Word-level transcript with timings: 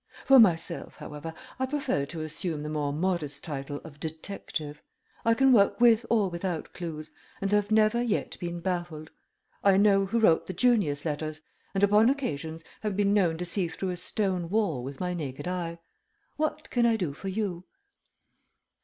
"For 0.25 0.39
myself, 0.39 0.95
however, 0.97 1.31
I 1.59 1.67
prefer 1.67 2.07
to 2.07 2.23
assume 2.23 2.63
the 2.63 2.69
more 2.71 2.91
modest 2.91 3.43
title 3.43 3.79
of 3.83 3.99
detective. 3.99 4.81
I 5.23 5.35
can 5.35 5.53
work 5.53 5.79
with 5.79 6.07
or 6.09 6.27
without 6.27 6.73
clues, 6.73 7.11
and 7.39 7.51
have 7.51 7.69
never 7.69 8.01
yet 8.01 8.35
been 8.39 8.61
baffled. 8.61 9.11
I 9.63 9.77
know 9.77 10.07
who 10.07 10.19
wrote 10.19 10.47
the 10.47 10.53
Junius 10.53 11.05
letters, 11.05 11.41
and 11.75 11.83
upon 11.83 12.09
occasions 12.09 12.63
have 12.81 12.97
been 12.97 13.13
known 13.13 13.37
to 13.37 13.45
see 13.45 13.67
through 13.67 13.91
a 13.91 13.97
stone 13.97 14.49
wall 14.49 14.83
with 14.83 14.99
my 14.99 15.13
naked 15.13 15.47
eye. 15.47 15.77
What 16.35 16.71
can 16.71 16.87
I 16.87 16.95
do 16.95 17.13
for 17.13 17.27
you?" 17.27 17.65